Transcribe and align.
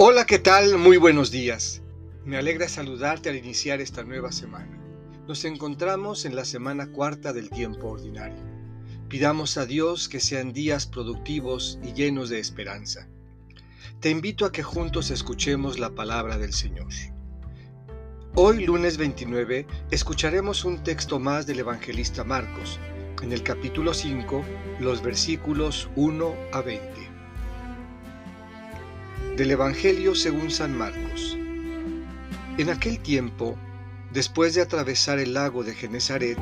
Hola, 0.00 0.26
¿qué 0.26 0.38
tal? 0.38 0.78
Muy 0.78 0.96
buenos 0.96 1.32
días. 1.32 1.82
Me 2.24 2.36
alegra 2.36 2.68
saludarte 2.68 3.30
al 3.30 3.36
iniciar 3.36 3.80
esta 3.80 4.04
nueva 4.04 4.30
semana. 4.30 4.78
Nos 5.26 5.44
encontramos 5.44 6.24
en 6.24 6.36
la 6.36 6.44
semana 6.44 6.92
cuarta 6.92 7.32
del 7.32 7.50
tiempo 7.50 7.88
ordinario. 7.88 8.40
Pidamos 9.08 9.56
a 9.56 9.66
Dios 9.66 10.08
que 10.08 10.20
sean 10.20 10.52
días 10.52 10.86
productivos 10.86 11.80
y 11.82 11.94
llenos 11.94 12.28
de 12.28 12.38
esperanza. 12.38 13.08
Te 13.98 14.10
invito 14.10 14.46
a 14.46 14.52
que 14.52 14.62
juntos 14.62 15.10
escuchemos 15.10 15.80
la 15.80 15.90
palabra 15.90 16.38
del 16.38 16.52
Señor. 16.52 16.86
Hoy, 18.36 18.64
lunes 18.64 18.98
29, 18.98 19.66
escucharemos 19.90 20.64
un 20.64 20.84
texto 20.84 21.18
más 21.18 21.44
del 21.48 21.58
evangelista 21.58 22.22
Marcos, 22.22 22.78
en 23.20 23.32
el 23.32 23.42
capítulo 23.42 23.92
5, 23.92 24.44
los 24.78 25.02
versículos 25.02 25.90
1 25.96 26.34
a 26.52 26.60
20 26.60 27.07
del 29.38 29.52
Evangelio 29.52 30.16
según 30.16 30.50
San 30.50 30.76
Marcos. 30.76 31.38
En 32.58 32.70
aquel 32.70 32.98
tiempo, 32.98 33.56
después 34.12 34.56
de 34.56 34.62
atravesar 34.62 35.20
el 35.20 35.34
lago 35.34 35.62
de 35.62 35.76
Genezaret, 35.76 36.40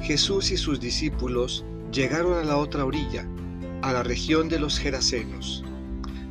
Jesús 0.00 0.50
y 0.50 0.56
sus 0.56 0.80
discípulos 0.80 1.62
llegaron 1.92 2.38
a 2.38 2.42
la 2.42 2.56
otra 2.56 2.86
orilla, 2.86 3.28
a 3.82 3.92
la 3.92 4.02
región 4.02 4.48
de 4.48 4.58
los 4.58 4.78
Gerasenos. 4.78 5.62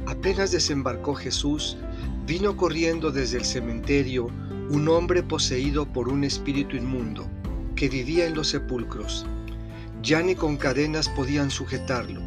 Apenas 0.08 0.52
desembarcó 0.52 1.14
Jesús, 1.14 1.78
vino 2.26 2.58
corriendo 2.58 3.12
desde 3.12 3.38
el 3.38 3.46
cementerio 3.46 4.32
un 4.72 4.90
hombre 4.90 5.22
poseído 5.22 5.86
por 5.86 6.10
un 6.10 6.24
espíritu 6.24 6.78
inmundo, 6.78 7.30
que 7.76 7.90
vivía 7.90 8.26
en 8.26 8.34
los 8.34 8.48
sepulcros. 8.48 9.28
Ya 10.02 10.24
ni 10.24 10.34
con 10.34 10.58
cadenas 10.58 11.10
podían 11.10 11.52
sujetarlo. 11.52 12.22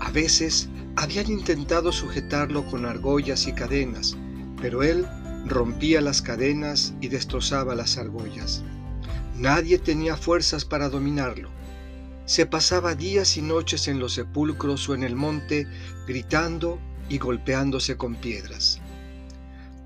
A 0.00 0.10
veces 0.10 0.68
habían 0.96 1.30
intentado 1.30 1.92
sujetarlo 1.92 2.66
con 2.66 2.84
argollas 2.84 3.46
y 3.46 3.52
cadenas, 3.52 4.16
pero 4.60 4.82
él 4.82 5.06
rompía 5.46 6.00
las 6.00 6.22
cadenas 6.22 6.94
y 7.00 7.08
destrozaba 7.08 7.74
las 7.74 7.98
argollas. 7.98 8.62
Nadie 9.36 9.78
tenía 9.78 10.16
fuerzas 10.16 10.64
para 10.64 10.88
dominarlo. 10.88 11.50
Se 12.26 12.46
pasaba 12.46 12.94
días 12.94 13.36
y 13.36 13.42
noches 13.42 13.88
en 13.88 13.98
los 13.98 14.14
sepulcros 14.14 14.88
o 14.88 14.94
en 14.94 15.02
el 15.02 15.16
monte, 15.16 15.66
gritando 16.06 16.78
y 17.08 17.18
golpeándose 17.18 17.96
con 17.96 18.14
piedras. 18.14 18.80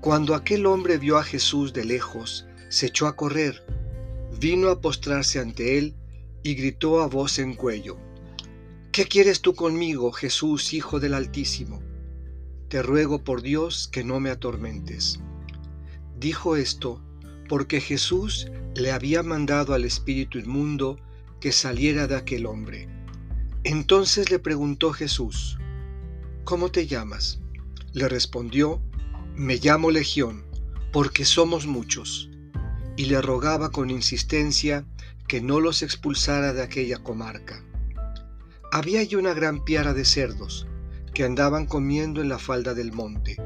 Cuando 0.01 0.35
aquel 0.35 0.65
hombre 0.65 0.97
vio 0.97 1.17
a 1.17 1.23
Jesús 1.23 1.73
de 1.73 1.85
lejos, 1.85 2.45
se 2.69 2.87
echó 2.87 3.07
a 3.07 3.15
correr, 3.15 3.63
vino 4.39 4.69
a 4.69 4.79
postrarse 4.79 5.39
ante 5.39 5.77
él 5.77 5.95
y 6.43 6.53
gritó 6.55 7.01
a 7.01 7.07
voz 7.07 7.39
en 7.39 7.55
cuello, 7.55 7.97
¿Qué 8.97 9.05
quieres 9.05 9.41
tú 9.41 9.53
conmigo, 9.53 10.11
Jesús, 10.11 10.73
Hijo 10.73 10.99
del 10.99 11.13
Altísimo? 11.13 11.83
Te 12.67 12.81
ruego 12.81 13.23
por 13.23 13.43
Dios 13.43 13.87
que 13.87 14.03
no 14.03 14.19
me 14.19 14.31
atormentes. 14.31 15.19
Dijo 16.17 16.55
esto 16.55 16.99
porque 17.47 17.79
Jesús 17.79 18.47
le 18.73 18.91
había 18.91 19.21
mandado 19.21 19.75
al 19.75 19.85
espíritu 19.85 20.39
inmundo 20.39 20.97
que 21.39 21.51
saliera 21.51 22.07
de 22.07 22.15
aquel 22.15 22.47
hombre. 22.47 22.89
Entonces 23.63 24.31
le 24.31 24.39
preguntó 24.39 24.91
Jesús, 24.93 25.59
¿Cómo 26.43 26.71
te 26.71 26.87
llamas? 26.87 27.39
Le 27.93 28.09
respondió, 28.09 28.81
Me 29.35 29.57
llamo 29.57 29.91
Legión, 29.91 30.43
porque 30.91 31.23
somos 31.23 31.67
muchos. 31.67 32.31
Y 32.95 33.05
le 33.05 33.21
rogaba 33.21 33.69
con 33.69 33.91
insistencia 33.91 34.87
que 35.27 35.39
no 35.39 35.59
los 35.59 35.83
expulsara 35.83 36.51
de 36.51 36.63
aquella 36.63 36.97
comarca. 36.97 37.63
Había 38.71 38.99
allí 38.99 39.15
una 39.15 39.33
gran 39.33 39.63
piara 39.63 39.93
de 39.93 40.03
cerdos 40.03 40.67
que 41.13 41.23
andaban 41.23 41.65
comiendo 41.65 42.21
en 42.21 42.27
la 42.27 42.37
falda 42.37 42.73
del 42.73 42.91
monte. 42.91 43.37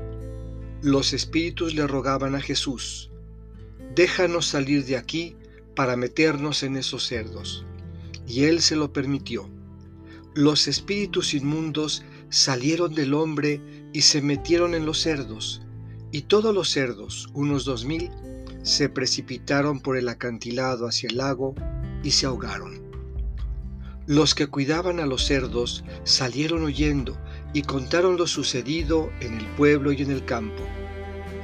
Los 0.82 1.14
espíritus 1.14 1.76
le 1.76 1.86
rogaban 1.86 2.34
a 2.34 2.42
Jesús, 2.42 3.12
déjanos 3.96 4.48
salir 4.48 4.84
de 4.86 4.98
aquí 4.98 5.36
para 5.76 5.96
meternos 5.96 6.64
en 6.64 6.76
esos 6.76 7.06
cerdos. 7.06 7.66
Y 8.28 8.46
él 8.46 8.62
se 8.62 8.76
lo 8.76 8.92
permitió. 8.94 9.48
Los 10.34 10.68
espíritus 10.68 11.36
inmundos 11.36 12.04
salieron 12.30 12.96
del 12.96 13.14
hombre 13.14 13.62
y 13.94 14.02
se 14.02 14.22
metieron 14.22 14.74
en 14.74 14.86
los 14.88 15.02
cerdos, 15.02 15.62
y 16.12 16.24
todos 16.24 16.54
los 16.54 16.70
cerdos, 16.70 17.30
unos 17.34 17.64
dos 17.64 17.86
mil, 17.86 18.10
se 18.64 18.90
precipitaron 18.90 19.82
por 19.82 19.98
el 19.98 20.10
acantilado 20.10 20.88
hacia 20.88 21.10
el 21.10 21.18
lago 21.18 21.54
y 22.04 22.12
se 22.12 22.26
ahogaron. 22.26 22.81
Los 24.12 24.36
que 24.36 24.48
cuidaban 24.48 25.00
a 25.00 25.06
los 25.06 25.26
cerdos 25.26 25.86
salieron 26.04 26.66
oyendo 26.66 27.18
y 27.54 27.62
contaron 27.62 28.18
lo 28.18 28.28
sucedido 28.28 29.10
en 29.22 29.36
el 29.36 29.46
pueblo 29.56 29.94
y 29.94 30.02
en 30.02 30.12
el 30.12 30.26
campo. 30.26 30.64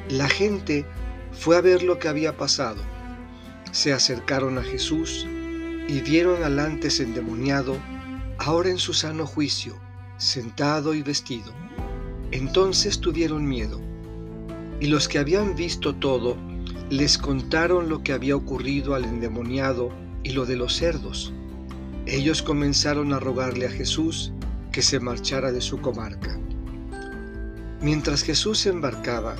La 0.10 0.28
gente 0.28 0.86
fue 1.32 1.56
a 1.56 1.62
ver 1.62 1.82
lo 1.82 1.98
que 1.98 2.10
había 2.10 2.36
pasado. 2.36 2.82
Se 3.72 3.94
acercaron 3.94 4.58
a 4.58 4.64
Jesús 4.64 5.26
y 5.88 6.02
vieron 6.02 6.44
al 6.44 6.60
antes 6.60 7.00
endemoniado, 7.00 7.78
ahora 8.38 8.70
en 8.70 8.80
su 8.80 8.94
sano 8.94 9.26
juicio, 9.26 9.80
sentado 10.18 10.94
y 10.94 11.04
vestido. 11.04 11.54
Entonces 12.32 13.00
tuvieron 13.00 13.48
miedo. 13.48 13.80
Y 14.82 14.88
los 14.88 15.08
que 15.08 15.20
habían 15.20 15.56
visto 15.56 15.96
todo 15.96 16.36
les 16.90 17.18
contaron 17.18 17.88
lo 17.88 18.04
que 18.04 18.12
había 18.12 18.36
ocurrido 18.36 18.94
al 18.94 19.06
endemoniado 19.06 19.90
y 20.22 20.32
lo 20.32 20.46
de 20.46 20.58
los 20.58 20.76
cerdos. 20.76 21.32
Ellos 22.10 22.42
comenzaron 22.42 23.12
a 23.12 23.20
rogarle 23.20 23.66
a 23.66 23.70
Jesús 23.70 24.32
que 24.72 24.82
se 24.82 24.98
marchara 24.98 25.52
de 25.52 25.60
su 25.60 25.82
comarca. 25.82 26.40
Mientras 27.82 28.24
Jesús 28.24 28.60
se 28.60 28.70
embarcaba, 28.70 29.36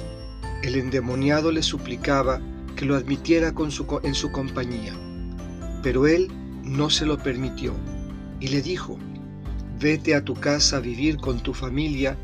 el 0.64 0.76
endemoniado 0.76 1.54
le 1.54 1.64
suplicaba 1.64 2.42
que 2.76 2.84
lo 2.84 2.98
admitiera 2.98 3.54
en 4.04 4.14
su 4.16 4.32
compañía, 4.34 4.94
pero 5.82 6.08
él 6.08 6.28
no 6.62 6.90
se 6.90 7.06
lo 7.06 7.18
permitió 7.18 7.74
y 8.42 8.50
le 8.50 8.62
dijo, 8.62 9.00
vete 9.80 10.14
a 10.14 10.26
tu 10.26 10.34
casa 10.34 10.78
a 10.78 10.82
vivir 10.82 11.18
con 11.18 11.42
tu 11.42 11.54
familia 11.54 12.18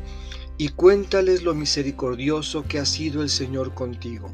y 0.58 0.68
cuéntales 0.68 1.42
lo 1.42 1.54
misericordioso 1.54 2.64
que 2.64 2.78
ha 2.78 2.84
sido 2.84 3.22
el 3.22 3.30
Señor 3.30 3.72
contigo. 3.72 4.30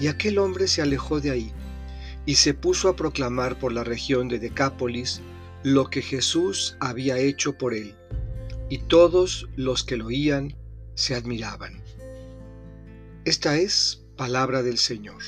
Y 0.00 0.08
aquel 0.08 0.38
hombre 0.38 0.68
se 0.68 0.82
alejó 0.82 1.18
de 1.18 1.30
ahí 1.30 1.52
y 2.28 2.34
se 2.34 2.52
puso 2.52 2.90
a 2.90 2.94
proclamar 2.94 3.58
por 3.58 3.72
la 3.72 3.84
región 3.84 4.28
de 4.28 4.38
Decápolis 4.38 5.22
lo 5.62 5.88
que 5.88 6.02
Jesús 6.02 6.76
había 6.78 7.16
hecho 7.16 7.56
por 7.56 7.72
él, 7.72 7.94
y 8.68 8.80
todos 8.80 9.48
los 9.56 9.82
que 9.82 9.96
lo 9.96 10.08
oían 10.08 10.54
se 10.92 11.14
admiraban. 11.14 11.82
Esta 13.24 13.56
es 13.56 14.04
palabra 14.18 14.62
del 14.62 14.76
Señor. 14.76 15.22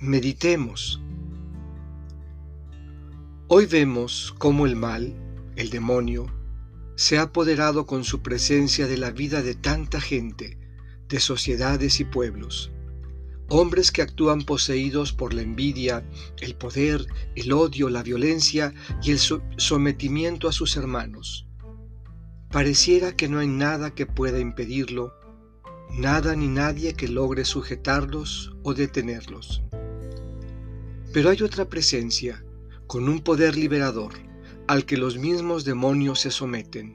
Meditemos. 0.00 1.00
Hoy 3.48 3.64
vemos 3.64 4.34
cómo 4.36 4.66
el 4.66 4.76
mal, 4.76 5.14
el 5.56 5.70
demonio, 5.70 6.26
se 6.94 7.16
ha 7.16 7.22
apoderado 7.22 7.86
con 7.86 8.04
su 8.04 8.20
presencia 8.20 8.86
de 8.86 8.98
la 8.98 9.12
vida 9.12 9.40
de 9.40 9.54
tanta 9.54 9.98
gente, 9.98 10.58
de 11.08 11.20
sociedades 11.20 12.00
y 12.00 12.04
pueblos 12.04 12.70
hombres 13.50 13.90
que 13.90 14.00
actúan 14.00 14.42
poseídos 14.42 15.12
por 15.12 15.34
la 15.34 15.42
envidia, 15.42 16.08
el 16.40 16.54
poder, 16.54 17.04
el 17.34 17.52
odio, 17.52 17.90
la 17.90 18.02
violencia 18.02 18.72
y 19.02 19.10
el 19.10 19.18
sometimiento 19.18 20.48
a 20.48 20.52
sus 20.52 20.76
hermanos. 20.76 21.46
Pareciera 22.50 23.14
que 23.14 23.28
no 23.28 23.40
hay 23.40 23.48
nada 23.48 23.94
que 23.94 24.06
pueda 24.06 24.38
impedirlo, 24.38 25.12
nada 25.92 26.36
ni 26.36 26.46
nadie 26.46 26.94
que 26.94 27.08
logre 27.08 27.44
sujetarlos 27.44 28.52
o 28.62 28.72
detenerlos. 28.72 29.62
Pero 31.12 31.30
hay 31.30 31.42
otra 31.42 31.68
presencia, 31.68 32.44
con 32.86 33.08
un 33.08 33.20
poder 33.20 33.56
liberador, 33.56 34.12
al 34.68 34.84
que 34.84 34.96
los 34.96 35.18
mismos 35.18 35.64
demonios 35.64 36.20
se 36.20 36.30
someten. 36.30 36.94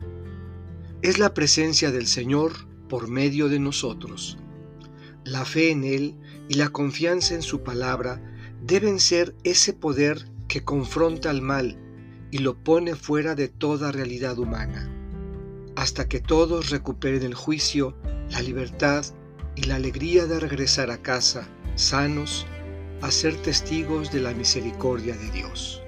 Es 1.01 1.19
la 1.19 1.33
presencia 1.33 1.91
del 1.91 2.07
Señor 2.07 2.53
por 2.87 3.09
medio 3.09 3.49
de 3.49 3.59
nosotros. 3.59 4.37
La 5.25 5.43
fe 5.43 5.71
en 5.71 5.83
Él 5.83 6.15
y 6.47 6.55
la 6.55 6.69
confianza 6.69 7.33
en 7.33 7.41
su 7.41 7.63
palabra 7.63 8.21
deben 8.61 8.99
ser 8.99 9.35
ese 9.43 9.73
poder 9.73 10.27
que 10.47 10.63
confronta 10.63 11.29
al 11.29 11.41
mal 11.41 11.77
y 12.31 12.39
lo 12.39 12.55
pone 12.55 12.95
fuera 12.95 13.35
de 13.35 13.47
toda 13.47 13.91
realidad 13.91 14.37
humana, 14.37 14.89
hasta 15.75 16.07
que 16.07 16.19
todos 16.19 16.69
recuperen 16.69 17.23
el 17.23 17.33
juicio, 17.33 17.95
la 18.29 18.41
libertad 18.41 19.05
y 19.55 19.63
la 19.63 19.75
alegría 19.75 20.25
de 20.25 20.39
regresar 20.39 20.91
a 20.91 21.01
casa 21.01 21.47
sanos 21.75 22.45
a 23.01 23.11
ser 23.11 23.35
testigos 23.35 24.11
de 24.11 24.21
la 24.21 24.33
misericordia 24.33 25.15
de 25.15 25.31
Dios. 25.31 25.84